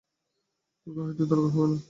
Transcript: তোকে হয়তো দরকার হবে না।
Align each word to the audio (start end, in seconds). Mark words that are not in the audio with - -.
তোকে 0.87 0.99
হয়তো 1.01 1.23
দরকার 1.25 1.49
হবে 1.53 1.67
না। 1.69 1.77